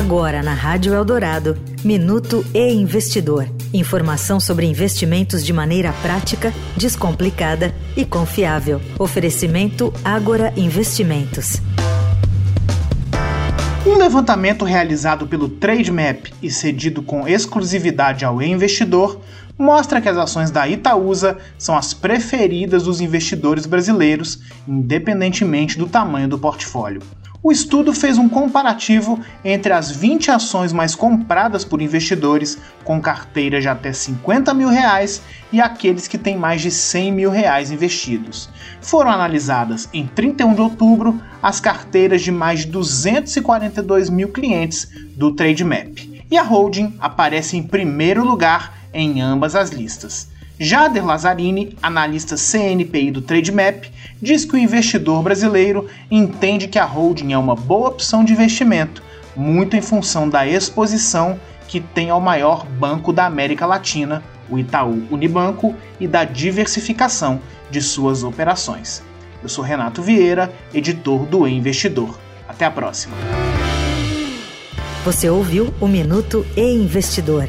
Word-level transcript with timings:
Agora 0.00 0.42
na 0.42 0.54
Rádio 0.54 0.94
Eldorado, 0.94 1.58
Minuto 1.84 2.42
e 2.54 2.72
Investidor. 2.72 3.46
Informação 3.70 4.40
sobre 4.40 4.64
investimentos 4.64 5.44
de 5.44 5.52
maneira 5.52 5.92
prática, 6.00 6.54
descomplicada 6.74 7.74
e 7.94 8.06
confiável. 8.06 8.80
Oferecimento 8.98 9.92
Agora 10.02 10.54
Investimentos. 10.56 11.60
Um 13.86 13.98
levantamento 13.98 14.64
realizado 14.64 15.26
pelo 15.26 15.50
Trademap 15.50 16.32
e 16.42 16.50
cedido 16.50 17.02
com 17.02 17.28
exclusividade 17.28 18.24
ao 18.24 18.40
investidor 18.40 19.20
mostra 19.58 20.00
que 20.00 20.08
as 20.08 20.16
ações 20.16 20.50
da 20.50 20.66
Itaúsa 20.66 21.36
são 21.58 21.76
as 21.76 21.92
preferidas 21.92 22.84
dos 22.84 23.02
investidores 23.02 23.66
brasileiros, 23.66 24.40
independentemente 24.66 25.76
do 25.76 25.86
tamanho 25.86 26.26
do 26.26 26.38
portfólio. 26.38 27.02
O 27.42 27.50
estudo 27.50 27.94
fez 27.94 28.18
um 28.18 28.28
comparativo 28.28 29.18
entre 29.42 29.72
as 29.72 29.90
20 29.90 30.30
ações 30.30 30.74
mais 30.74 30.94
compradas 30.94 31.64
por 31.64 31.80
investidores 31.80 32.58
com 32.84 33.00
carteira 33.00 33.62
de 33.62 33.66
até 33.66 33.94
50 33.94 34.52
mil 34.52 34.68
reais 34.68 35.22
e 35.50 35.58
aqueles 35.58 36.06
que 36.06 36.18
têm 36.18 36.36
mais 36.36 36.60
de 36.60 36.70
100 36.70 37.12
mil 37.12 37.30
reais 37.30 37.70
investidos. 37.70 38.50
Foram 38.82 39.10
analisadas 39.10 39.88
em 39.90 40.06
31 40.06 40.52
de 40.52 40.60
outubro 40.60 41.18
as 41.42 41.60
carteiras 41.60 42.20
de 42.20 42.30
mais 42.30 42.60
de 42.60 42.66
242 42.66 44.10
mil 44.10 44.28
clientes 44.28 44.86
do 45.16 45.32
Trademap. 45.32 45.98
E 46.30 46.36
a 46.36 46.42
holding 46.42 46.94
aparece 47.00 47.56
em 47.56 47.62
primeiro 47.62 48.22
lugar 48.22 48.78
em 48.92 49.22
ambas 49.22 49.56
as 49.56 49.70
listas. 49.70 50.28
Jader 50.62 51.06
Lazzarini, 51.06 51.74
analista 51.82 52.36
CNPI 52.36 53.10
do 53.10 53.22
Trademap, 53.22 53.86
diz 54.20 54.44
que 54.44 54.54
o 54.54 54.58
investidor 54.58 55.22
brasileiro 55.22 55.88
entende 56.10 56.68
que 56.68 56.78
a 56.78 56.84
holding 56.84 57.32
é 57.32 57.38
uma 57.38 57.54
boa 57.56 57.88
opção 57.88 58.22
de 58.22 58.34
investimento, 58.34 59.02
muito 59.34 59.74
em 59.74 59.80
função 59.80 60.28
da 60.28 60.46
exposição 60.46 61.40
que 61.66 61.80
tem 61.80 62.10
ao 62.10 62.20
maior 62.20 62.66
banco 62.66 63.10
da 63.10 63.24
América 63.24 63.64
Latina, 63.64 64.22
o 64.50 64.58
Itaú 64.58 65.02
Unibanco, 65.10 65.74
e 65.98 66.06
da 66.06 66.24
diversificação 66.24 67.40
de 67.70 67.80
suas 67.80 68.22
operações. 68.22 69.02
Eu 69.42 69.48
sou 69.48 69.64
Renato 69.64 70.02
Vieira, 70.02 70.52
editor 70.74 71.24
do 71.24 71.48
e 71.48 71.54
Investidor. 71.54 72.18
Até 72.46 72.66
a 72.66 72.70
próxima. 72.70 73.16
Você 75.06 75.30
ouviu 75.30 75.72
o 75.80 75.88
Minuto 75.88 76.44
e 76.54 76.60
Investidor. 76.60 77.48